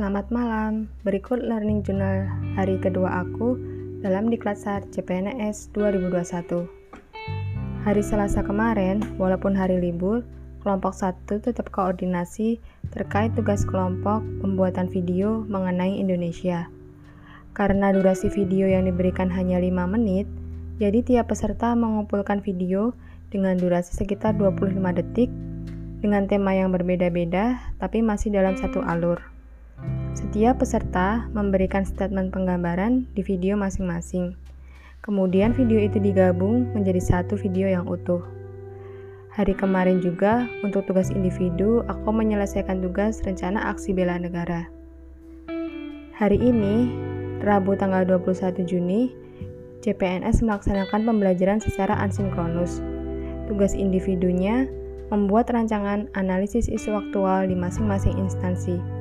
Selamat 0.00 0.32
malam, 0.32 0.88
berikut 1.04 1.44
learning 1.44 1.84
journal 1.84 2.24
hari 2.56 2.80
kedua 2.80 3.20
aku 3.20 3.60
dalam 4.00 4.32
Diklatsar 4.32 4.80
CPNS 4.88 5.76
2021. 5.76 6.64
Hari 7.84 8.00
Selasa 8.00 8.40
kemarin, 8.40 9.04
walaupun 9.20 9.52
hari 9.52 9.76
libur, 9.76 10.24
kelompok 10.64 10.96
1 10.96 11.44
tetap 11.44 11.68
koordinasi 11.68 12.56
terkait 12.96 13.36
tugas 13.36 13.60
kelompok 13.68 14.24
pembuatan 14.40 14.88
video 14.88 15.44
mengenai 15.44 16.00
Indonesia. 16.00 16.72
Karena 17.52 17.92
durasi 17.92 18.32
video 18.32 18.72
yang 18.72 18.88
diberikan 18.88 19.28
hanya 19.28 19.60
5 19.60 19.84
menit, 19.84 20.24
jadi 20.80 21.04
tiap 21.04 21.28
peserta 21.28 21.76
mengumpulkan 21.76 22.40
video 22.40 22.96
dengan 23.28 23.60
durasi 23.60 24.00
sekitar 24.00 24.32
25 24.32 24.80
detik 24.96 25.28
dengan 26.00 26.24
tema 26.24 26.56
yang 26.56 26.72
berbeda-beda 26.72 27.60
tapi 27.76 28.00
masih 28.00 28.32
dalam 28.32 28.56
satu 28.56 28.80
alur. 28.80 29.39
Setiap 30.10 30.58
peserta 30.58 31.30
memberikan 31.30 31.86
statement 31.86 32.34
penggambaran 32.34 33.06
di 33.14 33.22
video 33.22 33.54
masing-masing. 33.54 34.34
Kemudian 35.06 35.54
video 35.54 35.78
itu 35.78 36.02
digabung 36.02 36.66
menjadi 36.74 36.98
satu 36.98 37.38
video 37.38 37.70
yang 37.70 37.86
utuh. 37.86 38.20
Hari 39.30 39.54
kemarin 39.54 40.02
juga, 40.02 40.50
untuk 40.66 40.90
tugas 40.90 41.14
individu, 41.14 41.86
aku 41.86 42.10
menyelesaikan 42.10 42.82
tugas 42.82 43.22
rencana 43.22 43.70
aksi 43.70 43.94
bela 43.94 44.18
negara. 44.18 44.66
Hari 46.18 46.36
ini, 46.36 46.90
Rabu 47.40 47.78
tanggal 47.78 48.02
21 48.04 48.66
Juni, 48.66 49.14
CPNS 49.80 50.44
melaksanakan 50.44 51.06
pembelajaran 51.06 51.62
secara 51.62 51.96
asinkronus. 52.02 52.82
Tugas 53.48 53.72
individunya 53.72 54.66
membuat 55.08 55.48
rancangan 55.48 56.10
analisis 56.18 56.68
isu 56.68 56.98
aktual 56.98 57.46
di 57.48 57.56
masing-masing 57.56 58.18
instansi. 58.20 58.99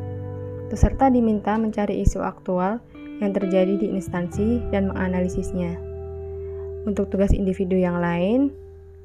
Peserta 0.69 1.09
diminta 1.09 1.57
mencari 1.57 2.05
isu 2.05 2.21
aktual 2.21 2.77
yang 3.19 3.33
terjadi 3.33 3.73
di 3.73 3.89
instansi 3.89 4.61
dan 4.69 4.93
menganalisisnya. 4.93 5.73
Untuk 6.85 7.09
tugas 7.09 7.33
individu 7.33 7.73
yang 7.73 7.97
lain, 7.97 8.53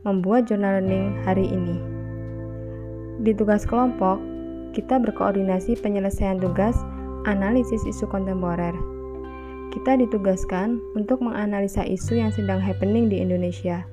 membuat 0.04 0.44
jurnal 0.44 0.84
learning 0.84 1.16
hari 1.24 1.48
ini. 1.48 1.80
Di 3.24 3.32
tugas 3.32 3.64
kelompok, 3.64 4.20
kita 4.76 5.00
berkoordinasi 5.00 5.80
penyelesaian 5.80 6.36
tugas 6.36 6.76
analisis 7.24 7.80
isu 7.88 8.04
kontemporer. 8.12 8.76
Kita 9.72 9.96
ditugaskan 9.96 10.78
untuk 10.92 11.24
menganalisa 11.24 11.82
isu 11.82 12.20
yang 12.20 12.30
sedang 12.30 12.60
happening 12.60 13.08
di 13.08 13.24
Indonesia. 13.24 13.88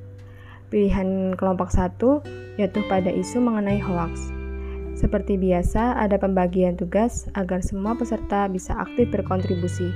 Pilihan 0.67 1.39
kelompok 1.39 1.71
satu 1.71 2.19
yaitu 2.59 2.83
pada 2.91 3.09
isu 3.09 3.39
mengenai 3.39 3.79
hoax. 3.79 4.40
Seperti 5.01 5.33
biasa, 5.33 5.97
ada 5.97 6.21
pembagian 6.21 6.77
tugas 6.77 7.25
agar 7.33 7.65
semua 7.65 7.97
peserta 7.97 8.45
bisa 8.45 8.77
aktif 8.77 9.09
berkontribusi. 9.09 9.89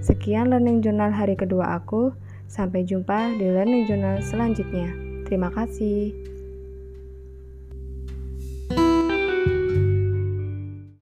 Sekian 0.00 0.48
learning 0.48 0.80
journal 0.80 1.12
hari 1.12 1.36
kedua 1.36 1.76
aku. 1.76 2.16
Sampai 2.48 2.88
jumpa 2.88 3.36
di 3.36 3.44
learning 3.52 3.84
journal 3.84 4.24
selanjutnya. 4.24 4.88
Terima 5.28 5.52
kasih. 5.52 6.16